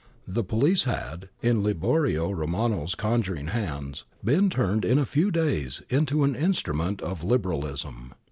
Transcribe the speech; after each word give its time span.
I'he 0.27 0.41
police 0.41 0.85
had, 0.85 1.29
in 1.43 1.61
Liborio 1.61 2.31
Romano's 2.35 2.95
conjuring 2.95 3.49
hands, 3.49 4.03
been 4.23 4.49
turned 4.49 4.83
in 4.83 4.97
a 4.97 5.05
few 5.05 5.29
days 5.29 5.83
into 5.91 6.23
an 6.23 6.35
instrument 6.35 7.03
of 7.03 7.23
Liberal 7.23 7.67
ism. 7.67 8.15